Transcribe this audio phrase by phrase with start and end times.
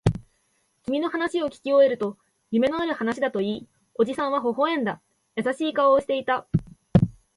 [0.81, 2.17] 君の話をきき終えると、
[2.49, 4.99] 夢のある話だと言い、おじさんは微笑んだ。
[5.35, 6.47] 優しい顔をしていた。